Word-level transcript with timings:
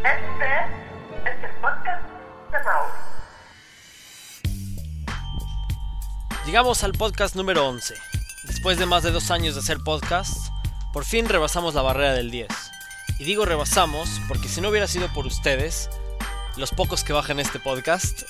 Este 0.00 1.30
es 1.30 1.44
el 1.44 1.50
podcast 1.60 2.02
de 2.50 2.64
Mauro. 2.64 2.92
Llegamos 6.46 6.82
al 6.84 6.92
podcast 6.92 7.36
número 7.36 7.68
11. 7.68 7.96
Después 8.44 8.78
de 8.78 8.86
más 8.86 9.02
de 9.02 9.10
dos 9.10 9.30
años 9.30 9.56
de 9.56 9.60
hacer 9.60 9.76
podcast, 9.84 10.54
por 10.94 11.04
fin 11.04 11.28
rebasamos 11.28 11.74
la 11.74 11.82
barrera 11.82 12.14
del 12.14 12.30
10. 12.30 12.48
Y 13.18 13.24
digo 13.24 13.44
rebasamos 13.44 14.08
porque 14.26 14.48
si 14.48 14.62
no 14.62 14.70
hubiera 14.70 14.86
sido 14.86 15.12
por 15.12 15.26
ustedes, 15.26 15.90
los 16.56 16.70
pocos 16.70 17.04
que 17.04 17.12
bajan 17.12 17.38
este 17.38 17.60
podcast, 17.60 18.22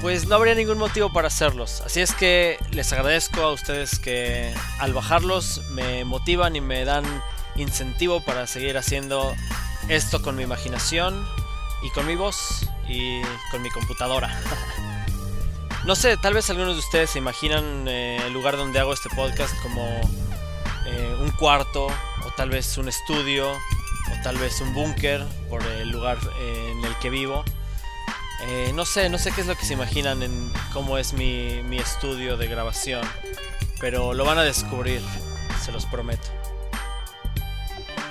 pues 0.00 0.28
no 0.28 0.36
habría 0.36 0.54
ningún 0.54 0.78
motivo 0.78 1.12
para 1.12 1.26
hacerlos. 1.26 1.80
Así 1.80 2.02
es 2.02 2.14
que 2.14 2.56
les 2.70 2.92
agradezco 2.92 3.40
a 3.40 3.50
ustedes 3.50 3.98
que 3.98 4.54
al 4.78 4.92
bajarlos 4.92 5.60
me 5.70 6.04
motivan 6.04 6.54
y 6.54 6.60
me 6.60 6.84
dan 6.84 7.04
incentivo 7.56 8.20
para 8.20 8.46
seguir 8.46 8.78
haciendo 8.78 9.34
esto 9.88 10.22
con 10.22 10.36
mi 10.36 10.42
imaginación 10.42 11.26
y 11.82 11.90
con 11.90 12.06
mi 12.06 12.16
voz 12.16 12.66
y 12.88 13.22
con 13.50 13.62
mi 13.62 13.70
computadora. 13.70 14.30
no 15.84 15.94
sé, 15.94 16.16
tal 16.16 16.34
vez 16.34 16.48
algunos 16.50 16.74
de 16.74 16.80
ustedes 16.80 17.10
se 17.10 17.18
imaginan 17.18 17.86
eh, 17.86 18.18
el 18.26 18.32
lugar 18.32 18.56
donde 18.56 18.78
hago 18.80 18.92
este 18.92 19.10
podcast 19.10 19.54
como 19.62 19.84
eh, 20.86 21.16
un 21.20 21.30
cuarto 21.32 21.86
o 21.86 22.30
tal 22.36 22.50
vez 22.50 22.78
un 22.78 22.88
estudio 22.88 23.50
o 23.52 24.22
tal 24.22 24.36
vez 24.38 24.60
un 24.60 24.72
búnker 24.74 25.24
por 25.48 25.62
el 25.62 25.90
lugar 25.90 26.18
eh, 26.40 26.72
en 26.72 26.84
el 26.84 26.96
que 26.98 27.10
vivo. 27.10 27.44
No 28.74 28.84
sé, 28.84 29.08
no 29.08 29.16
sé 29.16 29.32
qué 29.32 29.40
es 29.40 29.46
lo 29.46 29.56
que 29.56 29.64
se 29.64 29.72
imaginan 29.72 30.22
en 30.22 30.52
cómo 30.74 30.98
es 30.98 31.14
mi, 31.14 31.62
mi 31.62 31.78
estudio 31.78 32.36
de 32.36 32.46
grabación, 32.46 33.00
pero 33.80 34.12
lo 34.12 34.26
van 34.26 34.36
a 34.36 34.42
descubrir, 34.42 35.00
se 35.64 35.72
los 35.72 35.86
prometo. 35.86 36.28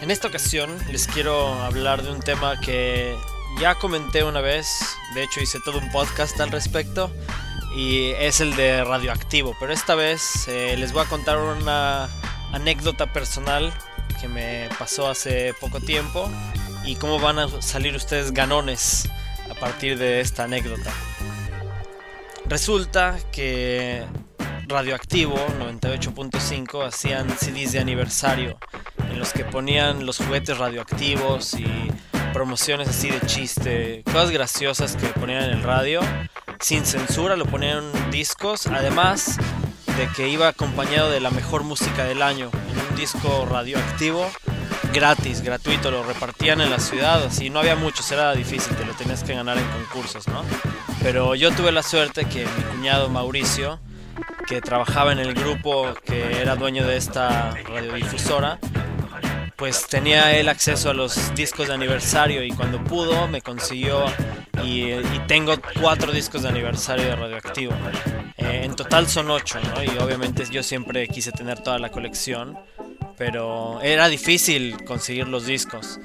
En 0.04 0.12
esta 0.12 0.28
ocasión 0.28 0.70
les 0.92 1.08
quiero 1.08 1.54
hablar 1.64 2.04
de 2.04 2.12
un 2.12 2.20
tema 2.20 2.60
que 2.60 3.16
ya 3.58 3.76
comenté 3.76 4.26
una 4.26 4.42
vez, 4.42 4.68
de 5.16 5.24
hecho 5.24 5.40
hice 5.40 5.62
todo 5.64 5.80
un 5.80 5.90
podcast 5.94 6.38
al 6.42 6.52
respecto, 6.52 7.10
y 7.74 8.08
es 8.20 8.42
el 8.42 8.54
de 8.58 8.84
radioactivo, 8.84 9.56
pero 9.62 9.72
esta 9.72 9.96
vez 9.96 10.46
eh, 10.50 10.76
les 10.78 10.92
voy 10.92 11.04
a 11.04 11.08
contar 11.08 11.38
una 11.38 12.10
anécdota 12.52 13.14
personal 13.14 13.74
que 14.20 14.28
me 14.28 14.68
pasó 14.78 15.08
hace 15.08 15.54
poco 15.62 15.80
tiempo 15.80 16.30
y 16.84 16.98
cómo 16.98 17.18
van 17.18 17.40
a 17.40 17.62
salir 17.62 17.96
ustedes 17.96 18.34
ganones 18.34 19.08
a 19.50 19.54
partir 19.58 19.98
de 19.98 20.20
esta 20.20 20.44
anécdota. 20.44 20.92
Resulta 22.46 23.18
que 23.32 24.04
Radioactivo 24.68 25.36
98.5 25.60 26.88
hacían 26.88 27.30
CDs 27.38 27.74
de 27.74 27.80
aniversario 27.80 28.58
los 29.24 29.32
que 29.32 29.46
ponían 29.46 30.06
los 30.06 30.18
juguetes 30.18 30.58
radioactivos 30.58 31.54
y 31.54 31.66
promociones 32.34 32.90
así 32.90 33.10
de 33.10 33.22
chiste, 33.22 34.04
cosas 34.04 34.32
graciosas 34.32 34.98
que 34.98 35.08
ponían 35.08 35.46
en 35.46 35.52
el 35.52 35.64
radio, 35.64 36.02
sin 36.60 36.86
censura, 36.86 37.38
lo 37.38 37.46
ponían 37.46 37.86
en 37.96 38.12
discos, 38.12 38.68
además 38.68 39.38
de 39.98 40.10
que 40.14 40.28
iba 40.28 40.50
acompañado 40.50 41.10
de 41.10 41.22
la 41.22 41.32
mejor 41.32 41.64
música 41.64 42.04
del 42.04 42.22
año, 42.22 42.50
en 42.70 42.92
un 42.92 42.96
disco 42.98 43.48
radioactivo, 43.50 44.30
gratis, 44.92 45.42
gratuito, 45.42 45.90
lo 45.90 46.04
repartían 46.04 46.60
en 46.60 46.70
la 46.70 46.80
ciudad, 46.80 47.24
así 47.24 47.50
no 47.50 47.60
había 47.60 47.78
muchos, 47.78 48.12
era 48.12 48.34
difícil, 48.34 48.76
te 48.76 48.84
lo 48.84 48.94
tenías 48.94 49.24
que 49.24 49.36
ganar 49.36 49.58
en 49.58 49.66
concursos, 49.70 50.28
¿no? 50.28 50.44
Pero 51.02 51.34
yo 51.36 51.50
tuve 51.54 51.72
la 51.72 51.82
suerte 51.84 52.26
que 52.26 52.46
mi 52.46 52.64
cuñado 52.76 53.08
Mauricio, 53.08 53.80
que 54.48 54.60
trabajaba 54.60 55.14
en 55.14 55.20
el 55.20 55.34
grupo 55.34 55.94
que 56.04 56.42
era 56.42 56.58
dueño 56.58 56.86
de 56.86 56.98
esta 56.98 57.52
radiodifusora, 57.52 58.60
pues 59.56 59.88
tenía 59.88 60.38
él 60.38 60.50
acceso 60.50 60.90
a 60.90 60.94
los 60.94 61.34
discos 61.36 61.68
de 61.68 61.74
aniversario 61.74 62.44
y 62.44 62.52
cuando 62.52 62.84
pudo 62.84 63.28
me 63.28 63.42
consiguió 63.42 64.06
y, 64.64 64.92
y 64.92 65.22
tengo 65.28 65.54
cuatro 65.82 66.12
discos 66.12 66.44
de 66.44 66.50
aniversario 66.50 67.06
de 67.06 67.16
Radioactivo. 67.16 67.74
Eh, 68.38 68.62
en 68.64 68.76
total 68.76 69.08
son 69.08 69.30
ocho, 69.32 69.60
¿no? 69.60 69.84
Y 69.84 69.98
obviamente 70.00 70.44
yo 70.50 70.64
siempre 70.64 71.08
quise 71.08 71.32
tener 71.32 71.62
toda 71.62 71.80
la 71.80 71.90
colección, 71.90 72.58
pero 73.18 73.82
era 73.82 74.08
difícil 74.10 74.84
conseguir 74.86 75.28
los 75.28 75.46
discos. 75.46 76.00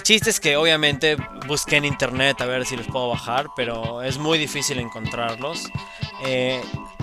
El 0.00 0.04
chiste 0.04 0.30
es 0.30 0.40
que 0.40 0.56
obviamente 0.56 1.18
busqué 1.46 1.76
en 1.76 1.84
internet 1.84 2.40
a 2.40 2.46
ver 2.46 2.64
si 2.64 2.74
los 2.74 2.86
puedo 2.86 3.10
bajar, 3.10 3.48
pero 3.54 4.02
es 4.02 4.16
muy 4.16 4.38
difícil 4.38 4.78
encontrarlos. 4.78 5.68
Eh, 6.24 6.58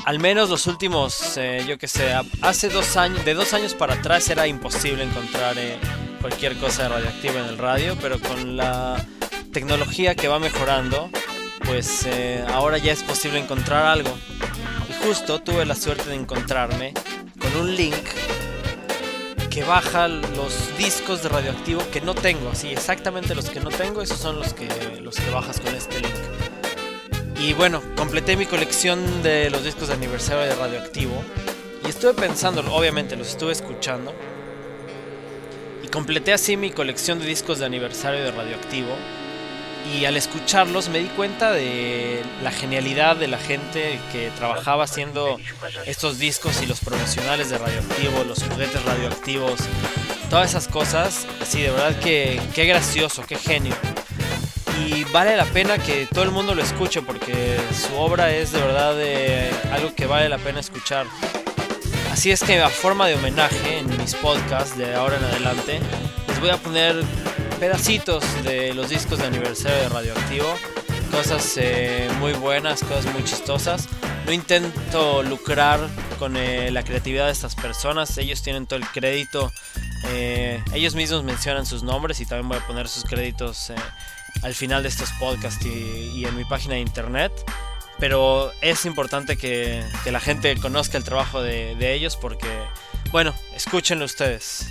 al 0.06 0.18
menos 0.18 0.50
los 0.50 0.66
últimos, 0.66 1.38
eh, 1.38 1.64
yo 1.68 1.78
que 1.78 1.88
sé, 1.88 2.12
hace 2.42 2.70
dos 2.70 2.98
años, 2.98 3.24
de 3.24 3.36
dos 3.36 3.54
años 3.54 3.76
para 3.76 3.94
atrás 3.94 4.28
era 4.32 4.48
imposible 4.48 5.04
encontrar 5.04 5.60
eh, 5.60 5.78
cualquier 6.22 6.58
cosa 6.58 6.90
radioactiva 6.90 7.40
en 7.40 7.46
el 7.46 7.60
radio, 7.60 7.96
pero 8.02 8.20
con 8.20 8.58
la 8.58 9.06
tecnología 9.54 10.16
que 10.16 10.28
va 10.28 10.40
mejorando, 10.40 11.12
pues 11.66 12.04
eh, 12.08 12.44
ahora 12.52 12.80
ya 12.80 12.94
es 12.94 13.04
posible 13.04 13.38
encontrar 13.38 13.86
algo. 13.86 14.10
Y 14.90 15.06
justo 15.06 15.40
tuve 15.40 15.68
la 15.68 15.76
suerte 15.76 16.10
de 16.10 16.16
encontrarme 16.16 16.94
con 17.40 17.62
un 17.62 17.76
link 17.76 17.94
que 19.58 19.64
baja 19.64 20.08
los 20.08 20.78
discos 20.78 21.24
de 21.24 21.30
radioactivo 21.30 21.82
que 21.92 22.00
no 22.00 22.14
tengo, 22.14 22.52
así 22.52 22.68
exactamente 22.68 23.34
los 23.34 23.50
que 23.50 23.60
no 23.60 23.70
tengo, 23.70 24.04
esos 24.04 24.20
son 24.20 24.38
los 24.38 24.54
que 24.54 24.68
los 25.02 25.16
que 25.16 25.32
bajas 25.32 25.60
con 25.60 25.74
este 25.74 26.00
link. 26.00 26.14
Y 27.42 27.54
bueno, 27.54 27.82
completé 27.96 28.38
mi 28.38 28.46
colección 28.46 29.24
de 29.24 29.50
los 29.50 29.64
discos 29.64 29.88
de 29.88 29.96
aniversario 29.96 30.44
de 30.44 30.54
radioactivo 30.54 31.24
y 31.84 31.90
estuve 31.90 32.14
pensando, 32.14 32.62
obviamente 32.72 33.16
los 33.16 33.30
estuve 33.30 33.52
escuchando 33.52 34.14
y 35.84 35.88
completé 35.88 36.34
así 36.34 36.56
mi 36.56 36.70
colección 36.70 37.18
de 37.18 37.26
discos 37.26 37.58
de 37.58 37.66
aniversario 37.66 38.24
de 38.24 38.30
radioactivo 38.30 38.96
y 39.94 40.06
al 40.06 40.18
escucharlos 40.18 40.90
me 40.90 41.00
di 41.00 41.08
cuenta 41.08 41.52
de 41.52 42.24
la 42.44 42.52
genialidad 42.52 43.16
de 43.16 43.28
la 43.28 43.38
gente 43.38 44.00
que 44.12 44.32
trabajaba 44.32 44.84
haciendo 44.84 45.38
estos 45.86 46.20
discos 46.20 46.62
y 46.62 46.66
los 46.66 46.80
promocionales 46.80 47.50
de 47.50 47.58
radioactivo, 47.58 48.24
los 48.24 48.44
juguetes 48.44 48.84
radioactivos, 48.84 49.60
todas 50.30 50.50
esas 50.50 50.68
cosas, 50.68 51.26
así 51.42 51.62
de 51.62 51.72
verdad 51.72 51.98
que 52.00 52.40
qué 52.54 52.66
gracioso, 52.66 53.24
qué 53.28 53.36
genio. 53.36 53.76
Y 54.86 55.04
vale 55.06 55.36
la 55.36 55.46
pena 55.46 55.78
que 55.78 56.06
todo 56.06 56.24
el 56.24 56.32
mundo 56.32 56.54
lo 56.54 56.62
escuche 56.62 57.02
porque 57.02 57.58
su 57.74 57.96
obra 57.96 58.32
es 58.34 58.52
de 58.52 58.60
verdad 58.60 58.96
eh, 59.00 59.52
algo 59.72 59.94
que 59.96 60.06
vale 60.06 60.30
la 60.30 60.38
pena 60.38 60.60
escuchar. 60.60 61.08
Así 62.12 62.32
es 62.32 62.44
que 62.44 62.62
a 62.62 62.70
forma 62.70 63.08
de 63.08 63.16
homenaje 63.16 63.80
en 63.80 63.98
mis 63.98 64.16
podcasts 64.16 64.78
de 64.78 64.94
ahora 64.96 65.18
en 65.18 65.24
adelante 65.26 65.80
les 66.28 66.40
voy 66.40 66.50
a 66.50 66.58
poner 66.58 67.04
pedacitos 67.60 68.24
de 68.44 68.74
los 68.74 68.90
discos 68.90 69.20
de 69.20 69.26
aniversario 69.26 69.78
de 69.78 69.90
Radioactivo, 69.90 70.56
cosas 71.12 71.54
eh, 71.58 72.10
muy 72.20 72.34
buenas, 72.34 72.82
cosas 72.84 73.06
muy 73.14 73.24
chistosas. 73.24 73.88
No 74.26 74.32
intento 74.32 75.24
lucrar 75.24 75.80
con 76.20 76.38
eh, 76.38 76.70
la 76.72 76.84
creatividad 76.84 77.28
de 77.28 77.32
estas 77.32 77.56
personas, 77.56 78.18
ellos 78.18 78.42
tienen 78.42 78.68
todo 78.68 78.80
el 78.80 78.88
crédito, 78.88 79.52
eh, 80.10 80.62
ellos 80.74 80.96
mismos 80.96 81.24
mencionan 81.24 81.66
sus 81.66 81.84
nombres 81.84 82.20
y 82.20 82.26
también 82.26 82.50
voy 82.50 82.58
a 82.58 82.68
poner 82.68 82.88
sus 82.88 83.04
créditos 83.04 83.70
eh, 83.70 83.76
al 84.44 84.54
final 84.54 84.84
de 84.84 84.90
estos 84.90 85.10
podcasts 85.20 85.66
y, 85.66 86.12
y 86.14 86.26
en 86.26 86.36
mi 86.36 86.46
página 86.46 86.76
de 86.76 86.82
internet. 86.82 87.32
Pero 88.00 88.52
es 88.62 88.86
importante 88.86 89.38
que, 89.38 89.84
que 90.04 90.12
la 90.12 90.20
gente 90.20 90.56
conozca 90.58 90.98
el 90.98 91.04
trabajo 91.04 91.42
de, 91.42 91.76
de 91.76 91.94
ellos 91.94 92.16
porque, 92.16 92.48
bueno, 93.12 93.34
escúchenlo 93.56 94.06
ustedes. 94.06 94.68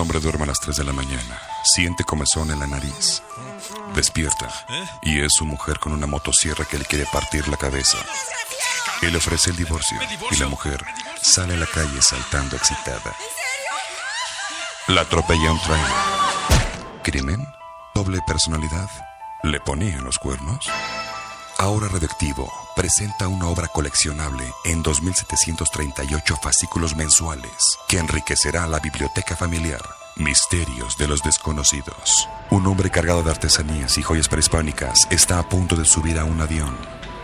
Hombre 0.00 0.20
duerme 0.20 0.44
a 0.44 0.48
las 0.48 0.60
3 0.60 0.76
de 0.76 0.84
la 0.84 0.92
mañana, 0.92 1.40
siente 1.62 2.04
comezón 2.04 2.50
en 2.50 2.58
la 2.58 2.66
nariz, 2.66 3.22
despierta 3.94 4.48
y 5.02 5.20
es 5.20 5.32
su 5.36 5.44
mujer 5.44 5.78
con 5.78 5.92
una 5.92 6.06
motosierra 6.06 6.64
que 6.64 6.78
le 6.78 6.84
quiere 6.84 7.06
partir 7.12 7.46
la 7.48 7.56
cabeza. 7.56 7.98
Él 9.02 9.14
ofrece 9.14 9.50
el 9.50 9.56
divorcio 9.56 9.98
y 10.30 10.36
la 10.36 10.48
mujer 10.48 10.84
sale 11.22 11.54
a 11.54 11.58
la 11.58 11.66
calle 11.66 12.00
saltando 12.02 12.56
excitada. 12.56 13.14
La 14.88 15.02
atropella 15.02 15.52
un 15.52 15.60
tren. 15.60 15.84
¿Crimen? 17.02 17.46
¿Doble 17.94 18.20
personalidad? 18.26 18.90
¿Le 19.42 19.60
ponían 19.60 20.04
los 20.04 20.18
cuernos? 20.18 20.66
Ahora 21.58 21.88
Radioactivo 21.88 22.50
presenta 22.74 23.28
una 23.28 23.48
obra 23.48 23.68
coleccionable 23.68 24.44
en 24.64 24.82
2.738 24.82 26.40
fascículos 26.40 26.96
mensuales 26.96 27.52
que 27.86 27.98
enriquecerá 27.98 28.66
la 28.66 28.80
biblioteca 28.80 29.36
familiar. 29.36 29.99
Misterios 30.16 30.98
de 30.98 31.08
los 31.08 31.22
desconocidos. 31.22 32.28
Un 32.50 32.66
hombre 32.66 32.90
cargado 32.90 33.22
de 33.22 33.30
artesanías 33.30 33.96
y 33.96 34.02
joyas 34.02 34.28
prehispánicas 34.28 35.06
está 35.10 35.38
a 35.38 35.48
punto 35.48 35.76
de 35.76 35.84
subir 35.84 36.18
a 36.18 36.24
un 36.24 36.40
avión. 36.40 36.76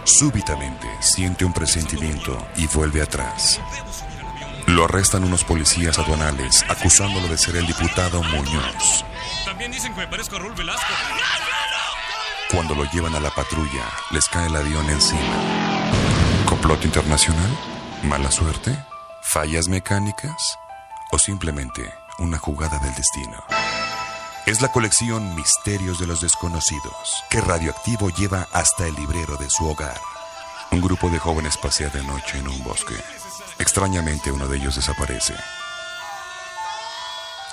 Súbitamente 0.04 0.86
siente 1.00 1.44
un 1.44 1.52
presentimiento 1.52 2.46
y 2.56 2.66
vuelve 2.68 3.02
atrás. 3.02 3.60
Lo 4.66 4.84
arrestan 4.84 5.24
unos 5.24 5.44
policías 5.44 5.98
aduanales 5.98 6.64
acusándolo 6.68 7.28
de 7.28 7.36
ser 7.36 7.56
el 7.56 7.66
diputado 7.66 8.22
Muñoz. 8.22 9.04
También 9.44 9.72
dicen 9.72 9.92
que 9.94 10.00
me 10.00 10.08
parezco 10.08 10.36
a 10.36 10.38
Raúl 10.38 10.54
Velasco. 10.54 10.92
Cuando 12.50 12.74
lo 12.74 12.84
llevan 12.90 13.14
a 13.14 13.20
la 13.20 13.30
patrulla, 13.30 13.84
les 14.12 14.26
cae 14.28 14.46
el 14.46 14.56
avión 14.56 14.88
encima. 14.88 15.36
¿Complot 16.46 16.84
internacional? 16.84 17.58
¿Mala 18.04 18.30
suerte? 18.30 18.76
¿Fallas 19.22 19.68
mecánicas? 19.68 20.58
¿O 21.10 21.18
simplemente 21.18 21.92
una 22.18 22.38
jugada 22.38 22.78
del 22.78 22.94
destino. 22.94 23.42
Es 24.46 24.62
la 24.62 24.70
colección 24.70 25.34
Misterios 25.34 25.98
de 25.98 26.06
los 26.06 26.20
Desconocidos 26.20 27.24
que 27.30 27.40
Radioactivo 27.40 28.10
lleva 28.10 28.48
hasta 28.52 28.86
el 28.86 28.94
librero 28.94 29.36
de 29.36 29.50
su 29.50 29.68
hogar. 29.68 30.00
Un 30.70 30.80
grupo 30.80 31.10
de 31.10 31.18
jóvenes 31.18 31.56
pasea 31.56 31.88
de 31.88 32.02
noche 32.04 32.38
en 32.38 32.48
un 32.48 32.62
bosque. 32.62 32.94
Extrañamente 33.58 34.30
uno 34.30 34.46
de 34.46 34.58
ellos 34.58 34.76
desaparece. 34.76 35.34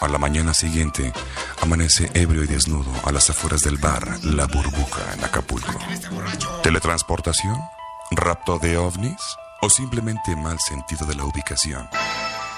A 0.01 0.07
la 0.07 0.18
mañana 0.18 0.54
siguiente, 0.54 1.13
amanece 1.62 2.12
ebrio 2.13 2.44
y 2.44 2.48
desnudo 2.48 2.92
a 3.06 3.12
las 3.12 3.30
afueras 3.30 3.62
del 3.62 3.77
bar 3.77 4.19
La 4.24 4.48
Burbuja 4.48 5.13
en 5.13 5.24
Acapulco. 5.24 5.80
¿Teletransportación? 6.62 7.57
¿Rapto 8.12 8.59
de 8.59 8.77
ovnis? 8.77 9.21
¿O 9.62 9.69
simplemente 9.69 10.36
mal 10.36 10.59
sentido 10.59 11.06
de 11.06 11.16
la 11.16 11.24
ubicación? 11.24 11.88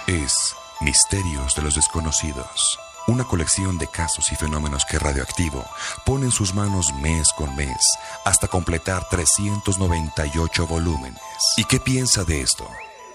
Es 0.08 0.56
Misterios 0.82 1.56
de 1.56 1.62
los 1.62 1.76
Desconocidos, 1.76 2.80
una 3.08 3.24
colección 3.24 3.78
de 3.78 3.88
casos 3.88 4.32
y 4.32 4.36
fenómenos 4.36 4.84
que 4.86 5.00
Radioactivo 5.00 5.64
pone 6.06 6.26
en 6.26 6.32
sus 6.32 6.54
manos 6.54 6.94
mes 6.96 7.30
con 7.36 7.56
mes 7.56 7.82
hasta 8.26 8.48
completar 8.48 9.08
398 9.10 10.68
volúmenes. 10.68 11.22
¿Y 11.56 11.64
qué 11.64 11.80
piensa 11.80 12.26
de 12.26 12.42
esto? 12.42 12.68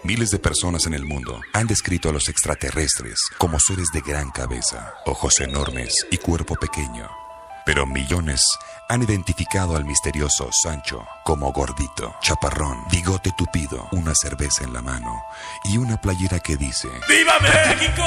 Miles 0.03 0.31
de 0.31 0.39
personas 0.39 0.87
en 0.87 0.95
el 0.95 1.05
mundo 1.05 1.39
han 1.53 1.67
descrito 1.67 2.09
a 2.09 2.13
los 2.13 2.31
extraterrestres 2.31 3.21
como 3.37 3.61
seres 3.61 3.89
de 3.93 4.01
gran 4.01 4.31
cabeza, 4.31 4.95
ojos 5.05 5.39
enormes 5.41 6.07
y 6.11 6.17
cuerpo 6.17 6.55
pequeño. 6.57 7.30
Pero 7.73 7.87
millones 7.87 8.43
han 8.89 9.05
identificado 9.05 9.77
al 9.77 9.85
misterioso 9.85 10.51
Sancho 10.51 11.07
como 11.23 11.53
gordito, 11.53 12.17
chaparrón, 12.21 12.83
bigote 12.91 13.31
tupido, 13.39 13.87
una 13.93 14.13
cerveza 14.13 14.65
en 14.65 14.73
la 14.73 14.83
mano 14.83 15.23
y 15.63 15.79
una 15.79 15.97
playera 16.01 16.41
que 16.41 16.57
dice 16.57 16.89
¡Viva 17.09 17.35
México! 17.39 18.03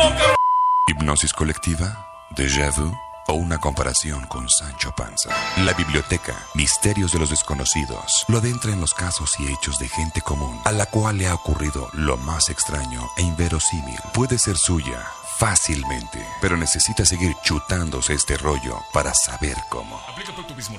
Hipnosis 0.90 1.32
colectiva, 1.32 2.06
déjà 2.36 2.76
vu 2.76 2.94
o 3.28 3.36
una 3.36 3.58
comparación 3.58 4.28
con 4.28 4.50
Sancho 4.50 4.94
Panza. 4.98 5.30
La 5.64 5.72
biblioteca 5.72 6.36
Misterios 6.56 7.14
de 7.14 7.20
los 7.20 7.30
Desconocidos 7.30 8.26
lo 8.28 8.40
adentra 8.40 8.74
en 8.74 8.82
los 8.82 8.94
casos 8.94 9.40
y 9.40 9.48
hechos 9.50 9.80
de 9.80 9.88
gente 9.88 10.20
común 10.22 10.60
a 10.66 10.74
la 10.74 10.88
cual 10.88 11.20
le 11.20 11.30
ha 11.30 11.36
ocurrido 11.36 11.90
lo 11.94 12.18
más 12.18 12.50
extraño 12.50 13.10
e 13.16 13.22
inverosímil. 13.22 13.98
Puede 14.14 14.38
ser 14.40 14.58
suya 14.58 15.08
fácilmente, 15.38 16.26
pero 16.42 16.58
necesita 16.58 17.06
seguir 17.06 17.36
chutándose 17.44 18.14
este 18.14 18.38
rollo 18.38 18.82
para 18.94 19.14
saber 19.14 19.58
cómo. 19.70 20.02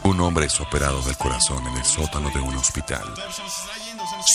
Un 0.03 0.21
hombre 0.21 0.47
es 0.47 0.61
operado 0.61 1.03
del 1.03 1.17
corazón 1.17 1.67
en 1.67 1.77
el 1.77 1.85
sótano 1.85 2.31
de 2.31 2.41
un 2.41 2.55
hospital. 2.57 3.05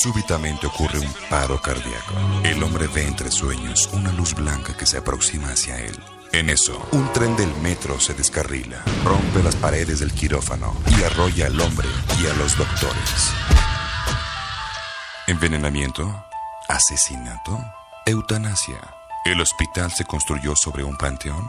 Súbitamente 0.01 0.67
ocurre 0.67 0.99
un 0.99 1.13
paro 1.29 1.61
cardíaco. 1.61 2.13
El 2.43 2.61
hombre 2.63 2.87
ve 2.87 3.07
entre 3.07 3.31
sueños 3.31 3.89
una 3.93 4.11
luz 4.11 4.33
blanca 4.33 4.75
que 4.75 4.85
se 4.85 4.97
aproxima 4.97 5.49
hacia 5.49 5.77
él. 5.77 5.97
En 6.31 6.49
eso, 6.49 6.87
un 6.91 7.11
tren 7.11 7.35
del 7.35 7.53
metro 7.55 7.99
se 7.99 8.13
descarrila, 8.13 8.83
rompe 9.03 9.41
las 9.41 9.55
paredes 9.55 9.99
del 9.99 10.13
quirófano 10.13 10.75
y 10.95 11.03
arrolla 11.03 11.47
al 11.47 11.59
hombre 11.59 11.87
y 12.21 12.27
a 12.27 12.33
los 12.35 12.55
doctores. 12.55 13.33
Envenenamiento, 15.25 16.23
asesinato, 16.67 17.59
eutanasia. 18.05 18.98
¿El 19.25 19.41
hospital 19.41 19.91
se 19.91 20.05
construyó 20.05 20.55
sobre 20.55 20.83
un 20.83 20.95
panteón? 20.95 21.45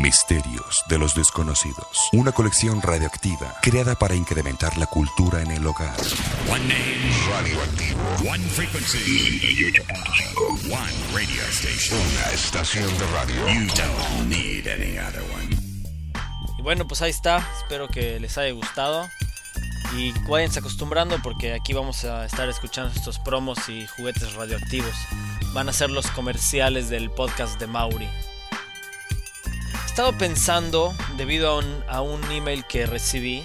Misterios 0.00 0.84
de 0.88 0.96
los 0.96 1.16
Desconocidos. 1.16 2.08
Una 2.12 2.30
colección 2.30 2.80
radioactiva 2.80 3.56
creada 3.60 3.96
para 3.96 4.14
incrementar 4.14 4.78
la 4.78 4.86
cultura 4.86 5.42
en 5.42 5.50
el 5.50 5.66
hogar. 5.66 5.96
One 6.48 6.60
name, 6.60 7.10
radioactivo. 7.28 8.00
One 8.30 8.44
frequency, 8.44 9.40
98.5. 9.40 10.72
One 10.72 10.92
radio 11.12 11.42
station. 11.50 11.98
Una 11.98 12.32
estación 12.32 12.86
de 12.96 13.06
radio. 13.08 13.48
You 13.48 13.66
don't 13.74 14.28
need 14.28 14.68
any 14.68 14.98
other 15.00 15.22
one. 15.34 15.56
Y 16.56 16.62
bueno, 16.62 16.86
pues 16.86 17.02
ahí 17.02 17.10
está. 17.10 17.44
Espero 17.60 17.88
que 17.88 18.20
les 18.20 18.38
haya 18.38 18.52
gustado. 18.52 19.08
Y 19.96 20.12
váyanse 20.28 20.60
acostumbrando 20.60 21.20
porque 21.24 21.54
aquí 21.54 21.72
vamos 21.72 22.04
a 22.04 22.24
estar 22.24 22.48
escuchando 22.48 22.92
estos 22.94 23.18
promos 23.18 23.68
y 23.68 23.88
juguetes 23.88 24.34
radioactivos. 24.34 24.94
Van 25.54 25.68
a 25.68 25.72
ser 25.72 25.90
los 25.90 26.06
comerciales 26.12 26.88
del 26.88 27.10
podcast 27.10 27.58
de 27.58 27.66
Mauri. 27.66 28.08
Estado 29.98 30.16
pensando, 30.16 30.94
debido 31.16 31.50
a 31.50 31.58
un, 31.58 31.84
a 31.88 32.02
un 32.02 32.22
email 32.30 32.64
que 32.66 32.86
recibí, 32.86 33.42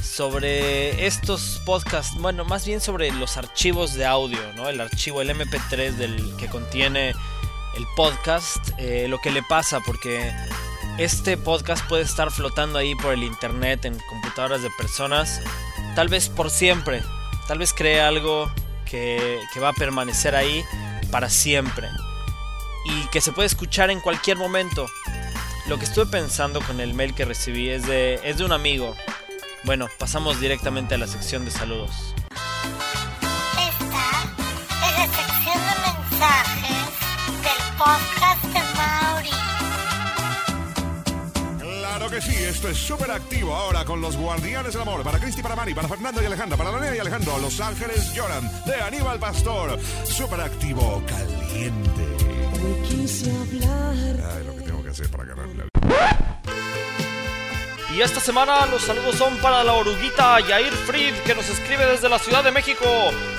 sobre 0.00 1.04
estos 1.04 1.60
podcasts, 1.66 2.16
bueno, 2.16 2.44
más 2.44 2.64
bien 2.64 2.80
sobre 2.80 3.10
los 3.10 3.36
archivos 3.36 3.94
de 3.94 4.06
audio, 4.06 4.38
¿no? 4.54 4.68
El 4.68 4.80
archivo, 4.80 5.20
el 5.20 5.30
MP3 5.30 5.96
del 5.96 6.36
que 6.36 6.46
contiene 6.46 7.08
el 7.08 7.84
podcast, 7.96 8.68
eh, 8.78 9.08
lo 9.08 9.18
que 9.18 9.32
le 9.32 9.42
pasa, 9.42 9.80
porque 9.84 10.32
este 10.96 11.36
podcast 11.36 11.84
puede 11.88 12.04
estar 12.04 12.30
flotando 12.30 12.78
ahí 12.78 12.94
por 12.94 13.12
el 13.12 13.24
internet 13.24 13.84
en 13.84 13.98
computadoras 14.08 14.62
de 14.62 14.70
personas, 14.78 15.40
tal 15.96 16.06
vez 16.06 16.28
por 16.28 16.50
siempre, 16.50 17.02
tal 17.48 17.58
vez 17.58 17.72
cree 17.72 18.00
algo 18.00 18.48
que, 18.84 19.40
que 19.52 19.58
va 19.58 19.70
a 19.70 19.72
permanecer 19.72 20.36
ahí 20.36 20.62
para 21.10 21.28
siempre 21.28 21.88
y 22.84 23.08
que 23.08 23.20
se 23.20 23.32
puede 23.32 23.46
escuchar 23.46 23.90
en 23.90 23.98
cualquier 24.00 24.36
momento. 24.36 24.86
Lo 25.68 25.78
que 25.78 25.84
estuve 25.84 26.06
pensando 26.06 26.60
con 26.60 26.80
el 26.80 26.94
mail 26.94 27.14
que 27.14 27.24
recibí 27.24 27.68
es 27.68 27.86
de, 27.86 28.20
es 28.24 28.38
de 28.38 28.44
un 28.44 28.52
amigo. 28.52 28.96
Bueno, 29.62 29.88
pasamos 29.98 30.40
directamente 30.40 30.94
a 30.94 30.98
la 30.98 31.06
sección 31.06 31.44
de 31.44 31.50
saludos. 31.50 32.14
Esta 33.52 34.24
es 34.86 34.98
la 34.98 35.06
sección 35.06 35.58
de 35.58 35.74
mensajes 35.86 36.86
del 37.42 37.60
podcast 37.78 38.44
de 38.46 38.60
Mauri. 38.76 39.30
Claro 41.58 42.10
que 42.10 42.20
sí, 42.20 42.34
esto 42.34 42.68
es 42.68 42.76
súper 42.78 43.10
activo 43.10 43.54
ahora 43.54 43.84
con 43.84 44.00
los 44.00 44.16
Guardianes 44.16 44.72
del 44.72 44.82
Amor. 44.82 45.02
Para 45.02 45.18
Cristi, 45.18 45.42
para 45.42 45.54
Mari, 45.54 45.74
para 45.74 45.88
Fernando 45.88 46.22
y 46.22 46.26
Alejandra, 46.26 46.56
para 46.56 46.70
Daniel 46.70 46.96
y 46.96 46.98
Alejandro. 46.98 47.38
Los 47.38 47.60
Ángeles 47.60 48.12
lloran 48.14 48.50
de 48.64 48.74
Aníbal 48.80 49.18
Pastor. 49.18 49.78
Súper 50.04 50.40
activo, 50.40 51.02
caliente. 51.06 52.20
Ay, 52.62 54.44
lo 54.44 54.54
que 54.56 54.59
tengo 54.59 54.59
que 54.59 54.59
para 55.10 55.24
ganarle 55.24 55.54
la 55.54 55.68
Y 57.94 58.02
esta 58.02 58.18
semana 58.18 58.66
los 58.66 58.82
saludos 58.82 59.14
son 59.14 59.36
para 59.38 59.62
la 59.62 59.74
oruguita 59.74 60.40
Yair 60.40 60.72
Fried 60.72 61.14
que 61.24 61.34
nos 61.34 61.48
escribe 61.48 61.86
desde 61.86 62.08
la 62.08 62.18
Ciudad 62.18 62.42
de 62.42 62.50
México 62.50 62.84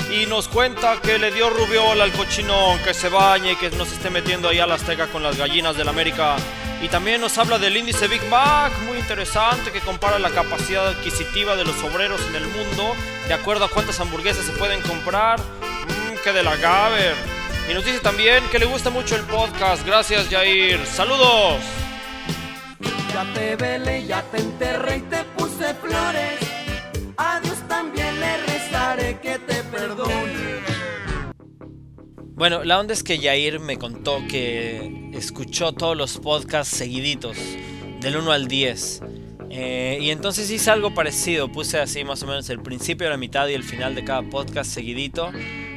y 0.09 0.27
nos 0.27 0.47
cuenta 0.47 1.01
que 1.01 1.19
le 1.19 1.29
dio 1.31 1.49
rubiola 1.49 2.05
al 2.05 2.13
cochinón, 2.13 2.79
que 2.79 2.93
se 2.93 3.09
bañe 3.09 3.51
y 3.51 3.55
que 3.57 3.69
no 3.71 3.85
se 3.85 3.95
esté 3.95 4.09
metiendo 4.09 4.47
ahí 4.47 4.59
a 4.59 4.67
la 4.67 4.75
azteca 4.75 5.07
con 5.07 5.23
las 5.23 5.37
gallinas 5.37 5.75
del 5.75 5.89
América. 5.89 6.37
Y 6.81 6.87
también 6.87 7.19
nos 7.19 7.37
habla 7.37 7.59
del 7.59 7.75
índice 7.75 8.07
Big 8.07 8.23
Mac, 8.29 8.71
muy 8.87 8.97
interesante, 8.97 9.71
que 9.71 9.81
compara 9.81 10.19
la 10.19 10.29
capacidad 10.29 10.87
adquisitiva 10.87 11.55
de 11.55 11.65
los 11.65 11.83
obreros 11.83 12.21
en 12.29 12.35
el 12.35 12.47
mundo 12.47 12.95
de 13.27 13.33
acuerdo 13.33 13.65
a 13.65 13.69
cuántas 13.69 13.99
hamburguesas 13.99 14.45
se 14.45 14.53
pueden 14.53 14.81
comprar. 14.81 15.39
Mmm, 15.39 16.15
que 16.23 16.31
de 16.31 16.43
la 16.43 16.55
Gaber. 16.55 17.40
Y 17.71 17.73
nos 17.73 17.85
dice 17.85 17.99
también 17.99 18.43
que 18.51 18.59
le 18.59 18.65
gusta 18.65 18.89
mucho 18.89 19.15
el 19.15 19.21
podcast. 19.21 19.87
Gracias, 19.87 20.29
Yair. 20.29 20.85
¡Saludos! 20.85 21.61
Ya 23.13 23.33
te 23.33 23.55
velé, 23.55 24.05
ya 24.05 24.21
te 24.23 24.41
enterré 24.41 24.97
y 24.97 25.01
te 25.03 25.23
puse 25.37 25.73
flores. 25.75 26.37
A 27.15 27.39
Dios 27.39 27.65
también 27.69 28.19
le 28.19 28.37
rezaré 28.43 29.17
que 29.21 29.39
te 29.39 29.63
perdone. 29.63 30.59
Bueno, 32.33 32.65
la 32.65 32.77
onda 32.77 32.93
es 32.93 33.03
que 33.03 33.19
Yair 33.19 33.61
me 33.61 33.77
contó 33.77 34.21
que 34.29 35.09
escuchó 35.13 35.71
todos 35.71 35.95
los 35.95 36.17
podcasts 36.17 36.75
seguiditos, 36.75 37.37
del 38.01 38.17
1 38.17 38.33
al 38.33 38.49
10. 38.49 39.01
Eh, 39.49 39.97
y 40.01 40.09
entonces 40.09 40.51
hice 40.51 40.71
algo 40.71 40.93
parecido, 40.93 41.49
puse 41.49 41.79
así 41.79 42.03
más 42.03 42.21
o 42.23 42.27
menos 42.27 42.49
el 42.49 42.61
principio, 42.61 43.09
la 43.09 43.15
mitad 43.15 43.47
y 43.47 43.53
el 43.53 43.63
final 43.63 43.95
de 43.95 44.03
cada 44.03 44.23
podcast 44.23 44.69
seguidito 44.69 45.31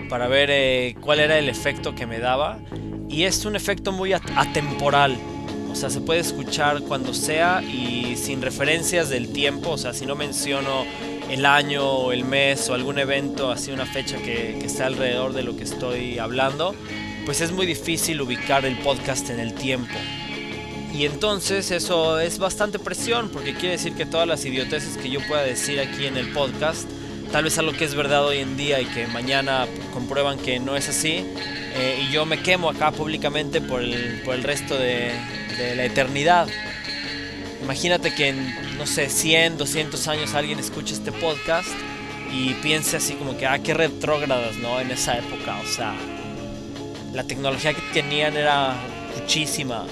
para 0.08 0.28
ver 0.28 0.48
eh, 0.52 0.94
cuál 1.00 1.20
era 1.20 1.38
el 1.38 1.48
efecto 1.48 1.94
que 1.94 2.06
me 2.06 2.18
daba. 2.18 2.58
Y 3.08 3.24
es 3.24 3.44
un 3.44 3.56
efecto 3.56 3.92
muy 3.92 4.12
at- 4.12 4.22
atemporal. 4.36 5.16
O 5.70 5.76
sea, 5.76 5.90
se 5.90 6.00
puede 6.00 6.20
escuchar 6.20 6.82
cuando 6.82 7.12
sea 7.14 7.62
y 7.62 8.16
sin 8.16 8.42
referencias 8.42 9.08
del 9.08 9.32
tiempo. 9.32 9.70
O 9.70 9.78
sea, 9.78 9.92
si 9.92 10.06
no 10.06 10.14
menciono 10.14 10.84
el 11.30 11.46
año 11.46 11.84
o 11.84 12.12
el 12.12 12.24
mes 12.24 12.68
o 12.70 12.74
algún 12.74 12.98
evento, 12.98 13.50
así 13.50 13.72
una 13.72 13.86
fecha 13.86 14.16
que, 14.18 14.56
que 14.60 14.66
esté 14.66 14.82
alrededor 14.84 15.32
de 15.32 15.42
lo 15.42 15.56
que 15.56 15.64
estoy 15.64 16.18
hablando, 16.18 16.74
pues 17.24 17.40
es 17.40 17.50
muy 17.52 17.66
difícil 17.66 18.20
ubicar 18.20 18.64
el 18.64 18.76
podcast 18.78 19.30
en 19.30 19.40
el 19.40 19.54
tiempo. 19.54 19.94
Y 20.92 21.06
entonces 21.06 21.72
eso 21.72 22.20
es 22.20 22.38
bastante 22.38 22.78
presión 22.78 23.28
porque 23.30 23.52
quiere 23.54 23.70
decir 23.70 23.94
que 23.94 24.06
todas 24.06 24.28
las 24.28 24.44
idioteces 24.44 24.96
que 24.96 25.10
yo 25.10 25.18
pueda 25.26 25.42
decir 25.42 25.80
aquí 25.80 26.06
en 26.06 26.16
el 26.16 26.30
podcast 26.32 26.88
tal 27.34 27.42
vez 27.42 27.58
algo 27.58 27.72
que 27.72 27.84
es 27.84 27.96
verdad 27.96 28.24
hoy 28.24 28.38
en 28.38 28.56
día 28.56 28.80
y 28.80 28.84
que 28.84 29.08
mañana 29.08 29.66
comprueban 29.92 30.38
que 30.38 30.60
no 30.60 30.76
es 30.76 30.88
así, 30.88 31.26
eh, 31.74 32.04
y 32.06 32.12
yo 32.12 32.26
me 32.26 32.40
quemo 32.40 32.70
acá 32.70 32.92
públicamente 32.92 33.60
por 33.60 33.82
el, 33.82 34.22
por 34.24 34.36
el 34.36 34.44
resto 34.44 34.78
de, 34.78 35.10
de 35.58 35.74
la 35.74 35.84
eternidad. 35.84 36.46
Imagínate 37.60 38.14
que 38.14 38.28
en, 38.28 38.78
no 38.78 38.86
sé, 38.86 39.10
100, 39.10 39.58
200 39.58 40.06
años 40.06 40.32
alguien 40.34 40.60
escuche 40.60 40.94
este 40.94 41.10
podcast 41.10 41.70
y 42.32 42.54
piense 42.62 42.98
así 42.98 43.14
como 43.14 43.36
que, 43.36 43.48
ah, 43.48 43.58
qué 43.58 43.74
retrógradas, 43.74 44.54
¿no? 44.58 44.78
En 44.78 44.92
esa 44.92 45.18
época, 45.18 45.58
o 45.58 45.66
sea, 45.66 45.92
la 47.12 47.24
tecnología 47.24 47.74
que 47.74 47.82
tenían 47.92 48.36
era 48.36 48.76
muchísima. 49.18 49.86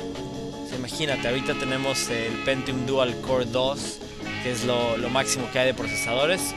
O 0.64 0.68
sea, 0.68 0.78
imagínate, 0.78 1.26
ahorita 1.26 1.54
tenemos 1.54 2.08
el 2.08 2.34
Pentium 2.44 2.86
Dual 2.86 3.20
Core 3.20 3.46
2, 3.46 3.98
que 4.44 4.52
es 4.52 4.64
lo, 4.64 4.96
lo 4.96 5.10
máximo 5.10 5.50
que 5.50 5.58
hay 5.58 5.66
de 5.66 5.74
procesadores 5.74 6.54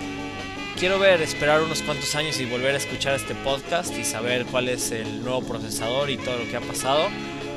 quiero 0.77 0.99
ver, 0.99 1.21
esperar 1.21 1.61
unos 1.61 1.81
cuantos 1.81 2.15
años 2.15 2.39
y 2.39 2.45
volver 2.45 2.75
a 2.75 2.77
escuchar 2.77 3.15
este 3.15 3.33
podcast 3.35 3.95
y 3.97 4.03
saber 4.03 4.45
cuál 4.45 4.69
es 4.69 4.91
el 4.91 5.23
nuevo 5.23 5.41
procesador 5.41 6.09
y 6.09 6.17
todo 6.17 6.37
lo 6.37 6.49
que 6.49 6.57
ha 6.57 6.61
pasado. 6.61 7.07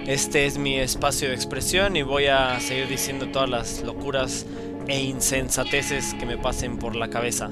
Este 0.07 0.45
es 0.45 0.59
mi 0.59 0.79
espacio 0.79 1.31
de 1.31 1.35
expresión 1.35 1.97
y 1.97 2.03
voy 2.03 2.27
a 2.27 2.61
seguir 2.61 2.89
diciendo 2.89 3.29
todas 3.29 3.49
las 3.49 3.81
locuras 3.81 4.45
e 4.87 5.01
insensateces 5.01 6.13
que 6.13 6.27
me 6.27 6.37
pasen 6.37 6.79
por 6.79 6.95
la 6.95 7.09
cabeza. 7.09 7.49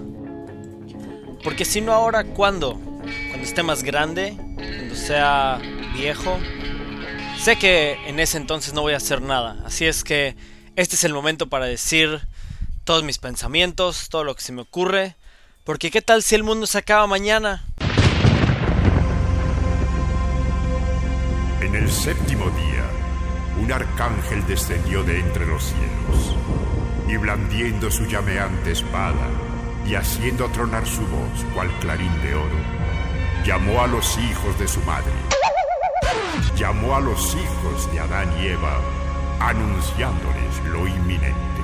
Porque 1.43 1.65
si 1.65 1.81
no 1.81 1.95
ahora, 1.95 2.25
¿cuándo? 2.25 2.75
Cuando 2.75 3.43
esté 3.43 3.63
más 3.63 3.83
grande, 3.83 4.37
cuando 4.57 4.95
sea 4.95 5.61
viejo. 5.95 6.39
Sé 7.39 7.57
que 7.57 7.99
en 8.07 8.19
ese 8.19 8.39
entonces 8.39 8.75
no 8.75 8.83
voy 8.83 8.95
a 8.95 8.97
hacer 8.97 9.23
nada, 9.23 9.57
así 9.65 9.85
es 9.85 10.03
que 10.03 10.37
este 10.75 10.97
es 10.97 11.05
el 11.05 11.13
momento 11.13 11.49
para 11.49 11.67
decir 11.67 12.21
todos 12.85 13.03
mis 13.03 13.19
pensamientos, 13.19 14.09
todo 14.09 14.25
lo 14.25 14.35
que 14.35 14.43
se 14.43 14.53
me 14.53 14.63
ocurre, 14.63 15.17
porque 15.65 15.91
¿qué 15.91 16.03
tal 16.03 16.23
si 16.23 16.35
el 16.35 16.45
mundo 16.45 16.67
se 16.67 16.79
acaba 16.79 17.07
mañana? 17.07 17.65
En 21.61 21.75
el 21.75 21.91
séptimo 21.91 22.45
día, 22.51 22.85
un 23.61 23.73
arcángel 23.73 24.47
descendió 24.47 25.03
de 25.03 25.19
entre 25.19 25.47
los 25.47 25.65
cielos, 25.65 26.37
y 27.09 27.17
blandiendo 27.17 27.91
su 27.91 28.07
llameante 28.07 28.73
espada, 28.73 29.29
y 29.87 29.95
haciendo 29.95 30.49
tronar 30.51 30.87
su 30.87 31.03
voz 31.07 31.45
cual 31.55 31.71
clarín 31.81 32.13
de 32.23 32.35
oro, 32.35 32.86
llamó 33.47 33.81
a 33.81 33.87
los 33.87 34.19
hijos 34.19 34.59
de 34.59 34.67
su 34.67 34.81
madre. 34.81 35.13
Llamó 36.57 36.97
a 36.97 37.01
los 37.01 37.37
hijos 37.37 37.93
de 37.93 38.01
Adán 38.01 38.29
y 38.43 38.49
Eva, 38.49 38.81
anunciándoles 39.39 40.65
lo 40.65 40.89
inminente. 40.89 41.56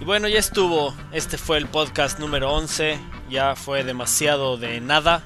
Y 0.00 0.04
bueno, 0.04 0.28
ya 0.28 0.38
estuvo. 0.38 0.94
Este 1.12 1.38
fue 1.38 1.58
el 1.58 1.66
podcast 1.66 2.18
número 2.18 2.52
11. 2.52 2.98
Ya 3.30 3.56
fue 3.56 3.82
demasiado 3.82 4.56
de 4.56 4.80
nada. 4.80 5.22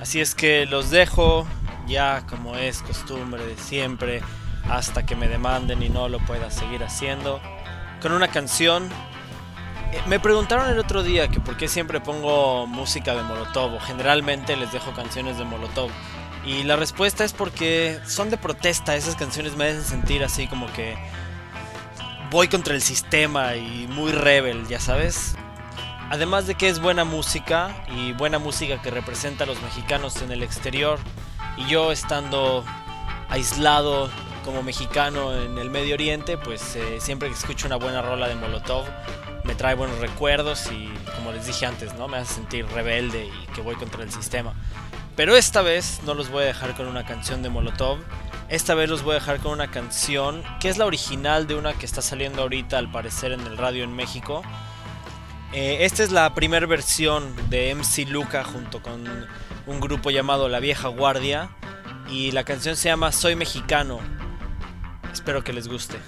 Así 0.00 0.20
es 0.20 0.34
que 0.34 0.66
los 0.66 0.90
dejo 0.90 1.46
ya 1.86 2.26
como 2.28 2.56
es 2.56 2.82
costumbre 2.82 3.46
de 3.46 3.56
siempre 3.56 4.22
hasta 4.68 5.06
que 5.06 5.16
me 5.16 5.28
demanden 5.28 5.82
y 5.82 5.88
no 5.88 6.08
lo 6.08 6.18
pueda 6.20 6.50
seguir 6.50 6.84
haciendo. 6.84 7.40
Con 8.02 8.12
una 8.12 8.28
canción. 8.28 8.84
Eh, 9.92 10.00
Me 10.06 10.20
preguntaron 10.20 10.68
el 10.68 10.78
otro 10.78 11.02
día 11.02 11.28
que 11.28 11.40
por 11.40 11.56
qué 11.56 11.68
siempre 11.68 12.00
pongo 12.00 12.66
música 12.66 13.14
de 13.14 13.22
Molotov 13.22 13.74
o 13.74 13.80
generalmente 13.80 14.56
les 14.56 14.72
dejo 14.72 14.92
canciones 14.92 15.38
de 15.38 15.44
Molotov. 15.44 15.90
Y 16.44 16.64
la 16.64 16.76
respuesta 16.76 17.24
es 17.24 17.32
porque 17.32 17.98
son 18.06 18.30
de 18.30 18.36
protesta, 18.36 18.94
esas 18.94 19.16
canciones 19.16 19.56
me 19.56 19.64
hacen 19.64 19.82
sentir 19.82 20.22
así 20.22 20.46
como 20.46 20.72
que 20.72 20.96
voy 22.30 22.48
contra 22.48 22.74
el 22.74 22.82
sistema 22.82 23.56
y 23.56 23.86
muy 23.88 24.12
rebel, 24.12 24.66
ya 24.68 24.80
sabes. 24.80 25.36
Además 26.10 26.46
de 26.46 26.54
que 26.54 26.68
es 26.68 26.80
buena 26.80 27.04
música 27.04 27.84
y 27.88 28.12
buena 28.12 28.38
música 28.38 28.80
que 28.80 28.90
representa 28.90 29.44
a 29.44 29.46
los 29.46 29.60
mexicanos 29.62 30.22
en 30.22 30.30
el 30.30 30.42
exterior 30.42 30.98
y 31.56 31.66
yo 31.66 31.90
estando 31.90 32.64
aislado 33.28 34.08
como 34.44 34.62
mexicano 34.62 35.34
en 35.34 35.58
el 35.58 35.70
Medio 35.70 35.94
Oriente, 35.94 36.38
pues 36.38 36.76
eh, 36.76 37.00
siempre 37.00 37.28
que 37.28 37.34
escucho 37.34 37.66
una 37.66 37.76
buena 37.76 38.02
rola 38.02 38.28
de 38.28 38.36
Molotov 38.36 38.86
me 39.46 39.54
trae 39.54 39.74
buenos 39.74 39.98
recuerdos 39.98 40.70
y 40.72 40.92
como 41.14 41.32
les 41.32 41.46
dije 41.46 41.66
antes, 41.66 41.94
¿no? 41.94 42.08
Me 42.08 42.18
hace 42.18 42.34
sentir 42.34 42.66
rebelde 42.66 43.26
y 43.26 43.46
que 43.54 43.60
voy 43.60 43.76
contra 43.76 44.02
el 44.02 44.10
sistema. 44.10 44.54
Pero 45.14 45.36
esta 45.36 45.62
vez 45.62 46.00
no 46.04 46.14
los 46.14 46.30
voy 46.30 46.42
a 46.42 46.46
dejar 46.46 46.74
con 46.74 46.86
una 46.88 47.06
canción 47.06 47.42
de 47.42 47.48
Molotov. 47.48 47.98
Esta 48.48 48.74
vez 48.74 48.88
los 48.88 49.02
voy 49.02 49.12
a 49.12 49.14
dejar 49.14 49.40
con 49.40 49.52
una 49.52 49.70
canción 49.72 50.44
que 50.60 50.68
es 50.68 50.78
la 50.78 50.86
original 50.86 51.48
de 51.48 51.56
una 51.56 51.74
que 51.74 51.84
está 51.84 52.00
saliendo 52.00 52.42
ahorita 52.42 52.78
al 52.78 52.90
parecer 52.90 53.32
en 53.32 53.40
el 53.40 53.56
radio 53.56 53.82
en 53.82 53.94
México. 53.94 54.42
Eh, 55.52 55.78
esta 55.80 56.04
es 56.04 56.12
la 56.12 56.32
primera 56.32 56.64
versión 56.66 57.34
de 57.50 57.74
MC 57.74 58.08
Luca 58.08 58.44
junto 58.44 58.82
con 58.82 59.04
un 59.66 59.80
grupo 59.80 60.10
llamado 60.10 60.48
La 60.48 60.60
Vieja 60.60 60.88
Guardia. 60.88 61.50
Y 62.08 62.30
la 62.30 62.44
canción 62.44 62.76
se 62.76 62.88
llama 62.88 63.10
Soy 63.10 63.34
Mexicano. 63.34 63.98
Espero 65.12 65.42
que 65.42 65.52
les 65.52 65.66
guste. 65.66 65.98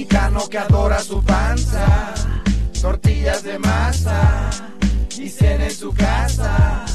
Mexicano 0.00 0.48
que 0.48 0.56
adora 0.56 0.98
su 1.00 1.22
panza, 1.22 2.14
tortillas 2.80 3.42
de 3.42 3.58
masa, 3.58 4.50
y 5.18 5.28
cena 5.28 5.64
en 5.66 5.70
su 5.70 5.92
casa. 5.92 6.86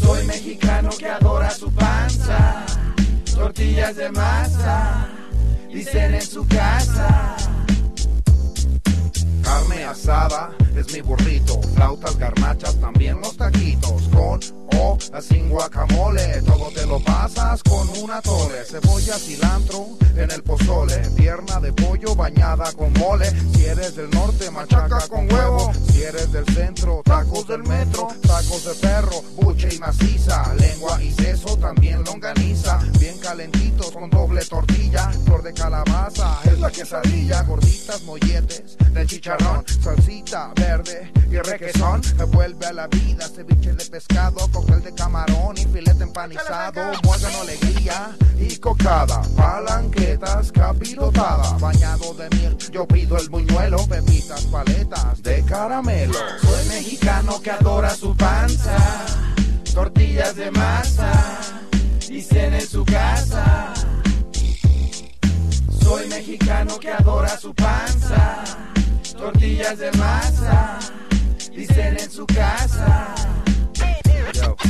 Soy 0.00 0.24
mexicano 0.28 0.90
que 0.96 1.08
adora 1.08 1.50
su 1.50 1.72
panza, 1.72 2.64
tortillas 3.34 3.96
de 3.96 4.08
masa, 4.12 5.08
dicen 5.72 6.14
en 6.14 6.22
su 6.22 6.46
casa. 6.46 7.36
Carne 9.42 9.84
asada 9.84 10.50
es 10.76 10.92
mi 10.92 11.00
burrito, 11.00 11.60
flautas, 11.74 12.16
garnachas, 12.16 12.76
también 12.80 13.20
los 13.20 13.36
taquitos, 13.36 14.02
con 14.12 14.40
o 14.76 14.98
sin 15.20 15.48
guacamole, 15.50 16.42
todo 16.42 16.70
te 16.74 16.86
lo 16.86 17.00
pasas 17.00 17.62
con 17.62 17.88
una 18.02 18.20
tole, 18.22 18.64
cebolla, 18.64 19.18
cilantro 19.18 19.86
en 20.16 20.30
el 20.30 20.42
pozole, 20.42 20.96
pierna 21.16 21.60
de 21.60 21.72
pollo 21.72 22.14
bañada 22.14 22.72
con 22.72 22.92
mole, 22.94 23.30
si 23.52 23.64
eres 23.64 23.96
del 23.96 24.10
norte 24.10 24.50
machaca 24.50 25.06
con 25.08 25.30
huevo, 25.32 25.72
si 25.90 26.02
eres 26.02 26.30
del 26.32 26.44
centro 26.46 27.02
tacos 27.04 27.46
del 27.48 27.62
metro, 27.64 28.08
tacos 28.22 28.64
de 28.64 28.74
perro, 28.74 29.22
buche 29.36 29.68
y 29.74 29.78
maciza, 29.78 30.54
lengua 30.54 31.02
y 31.02 31.10
seso, 31.12 31.56
también 31.56 32.04
longaniza, 32.04 32.78
bien 32.98 33.18
calentitos 33.18 33.90
con 33.92 34.10
doble 34.10 34.44
tortilla, 34.44 35.10
flor 35.24 35.42
de 35.42 35.52
calabaza, 35.52 36.38
es 36.44 36.58
la 36.58 36.70
quesadilla, 36.70 37.42
gorditas, 37.42 38.02
molletes, 38.02 38.76
de 38.92 39.06
chicharrón, 39.06 39.64
salsita 39.82 40.52
verde. 40.60 41.12
Y 41.30 41.36
requesón, 41.38 42.00
me 42.16 42.24
vuelve 42.24 42.66
a 42.66 42.72
la 42.72 42.86
vida, 42.88 43.28
ceviche 43.28 43.72
de 43.72 43.84
pescado, 43.84 44.48
cóctel 44.52 44.82
de 44.82 44.92
camarón 44.92 45.56
y 45.56 45.64
filete 45.64 46.02
empanizado, 46.02 46.82
muégano, 47.04 47.42
alegría 47.42 48.16
y 48.36 48.56
cocada, 48.56 49.22
palanquetas, 49.36 50.50
capirotada, 50.50 51.56
bañado 51.58 52.14
de 52.14 52.28
miel, 52.30 52.56
yo 52.72 52.86
pido 52.86 53.16
el 53.16 53.28
buñuelo, 53.28 53.86
pepitas, 53.86 54.44
paletas 54.46 55.22
de 55.22 55.44
caramelo. 55.44 56.18
Soy 56.42 56.68
mexicano 56.68 57.40
que 57.40 57.52
adora 57.52 57.90
su 57.94 58.16
panza, 58.16 58.76
tortillas 59.72 60.34
de 60.34 60.50
masa, 60.50 61.12
dicen 62.08 62.54
en 62.54 62.66
su 62.66 62.84
casa. 62.84 63.72
Soy 65.80 66.08
mexicano 66.08 66.78
que 66.78 66.90
adora 66.90 67.38
su 67.38 67.54
panza, 67.54 68.44
tortillas 69.20 69.78
de 69.78 69.92
masa, 69.92 70.78
dicen 71.54 71.98
en 71.98 72.10
su 72.10 72.26
casa. 72.26 73.14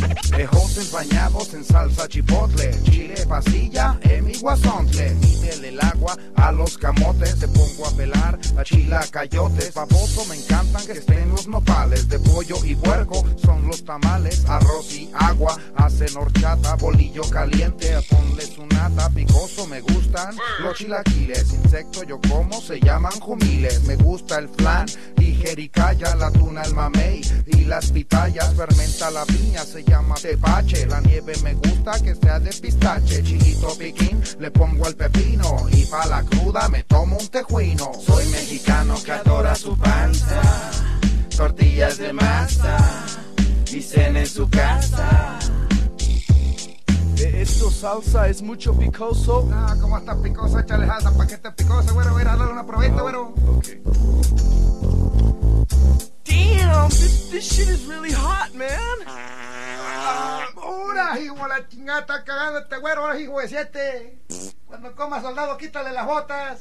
Yo. 0.01 0.37
Ejotes 0.39 0.91
bañados 0.91 1.53
en 1.55 1.65
salsa 1.65 2.09
chipotle, 2.09 2.71
chile 2.85 3.27
pasilla 3.29 3.99
en 4.03 4.25
mi 4.25 4.35
guasontle. 4.35 5.11
Mídele 5.15 5.69
el 5.69 5.81
agua 5.81 6.17
a 6.37 6.53
los 6.53 6.79
camotes, 6.79 7.39
te 7.39 7.49
pongo 7.49 7.87
a 7.87 7.91
pelar 7.97 8.39
a 8.57 8.65
chila 8.65 9.05
cayotes. 9.11 9.75
Baboso 9.75 10.25
me 10.27 10.37
encantan 10.37 10.87
que 10.87 10.93
estén 10.93 11.31
los 11.31 11.47
nopales, 11.47 12.09
de 12.09 12.19
pollo 12.19 12.57
y 12.65 12.75
puerco 12.75 13.25
son 13.45 13.67
los 13.67 13.85
tamales. 13.85 14.45
Arroz 14.49 14.95
y 14.95 15.11
agua, 15.15 15.59
hacen 15.77 16.17
horchata, 16.17 16.77
bolillo 16.77 17.23
caliente, 17.31 17.99
ponle 18.09 18.47
su 18.47 18.65
nata. 18.67 19.11
Picoso 19.11 19.67
me 19.67 19.81
gustan 19.81 20.37
los 20.63 20.79
chilaquiles, 20.79 21.53
insecto 21.53 22.03
yo 22.05 22.19
como, 22.29 22.61
se 22.61 22.81
llaman 22.81 23.13
jumiles. 23.21 23.83
Me 23.85 23.97
gusta 23.97 24.39
el 24.39 24.49
flan 24.49 24.87
y 25.19 25.35
jericaya, 25.35 26.15
la 26.17 26.31
tuna, 26.31 26.63
el 26.63 26.75
mamey 26.75 27.21
y 27.47 27.65
las 27.65 27.91
pitayas. 27.93 28.55
Fermenta 28.55 29.11
la 29.11 29.25
piña, 29.27 29.65
se 29.65 29.83
llama 29.85 29.90
tepache. 30.21 30.87
La 30.87 31.01
nieve 31.01 31.33
me 31.43 31.55
gusta 31.55 32.01
que 32.01 32.15
sea 32.15 32.39
de 32.39 32.53
pistache. 32.53 33.23
Chilito 33.23 33.77
piquín, 33.77 34.23
le 34.39 34.51
pongo 34.51 34.87
el 34.87 34.95
pepino. 34.95 35.67
Y 35.73 35.85
pa' 35.87 36.07
la 36.07 36.23
cruda 36.23 36.69
me 36.69 36.83
tomo 36.85 37.17
un 37.19 37.29
tejuino. 37.29 37.93
Soy 38.07 38.27
mexicano 38.27 38.97
que 39.05 39.13
adora 39.13 39.55
su 39.55 39.77
panza, 39.77 40.43
tortillas 41.37 41.99
de 41.99 42.13
masa, 42.13 42.77
dicen 43.65 44.17
en 44.17 44.27
su 44.27 44.49
casa. 44.49 45.39
De 47.15 47.43
esto 47.43 47.71
salsa 47.71 48.29
es 48.29 48.41
mucho 48.41 48.75
picoso. 48.75 49.49
Ah, 49.53 49.77
¿cómo 49.81 49.99
está 49.99 50.17
picoso? 50.23 50.59
Échale 50.59 50.87
salsa 50.87 51.13
pa' 51.13 51.27
que 51.27 51.35
esté 51.35 51.51
picoso, 51.53 51.95
güero. 51.95 52.13
Voy 52.13 52.23
a 52.23 52.25
darle 52.25 52.53
una 52.53 52.67
probeta, 52.67 53.03
güero. 53.03 53.35
Okay. 53.59 53.81
Damn, 56.25 56.89
this, 56.89 57.29
this 57.31 57.45
shit 57.45 57.69
is 57.69 57.85
really 57.85 58.13
hot, 58.13 58.55
man. 58.55 59.50
Ahora, 60.57 61.21
hijo, 61.21 61.47
la 61.47 61.69
chingada 61.69 62.01
está 62.01 62.25
cagando 62.25 62.61
este 62.61 62.79
güero, 62.79 63.03
ahora, 63.03 63.19
hijo 63.19 63.39
de 63.41 63.49
siete. 63.49 64.19
Cuando 64.67 64.95
coma 64.95 65.21
soldado, 65.21 65.57
quítale 65.57 65.93
las 65.93 66.07
botas. 66.07 66.61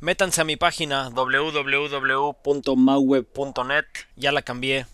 Métanse 0.00 0.40
a 0.42 0.44
mi 0.44 0.56
página 0.56 1.08
www.mauweb.net, 1.10 3.84
ya 4.16 4.32
la 4.32 4.42
cambié. 4.42 4.86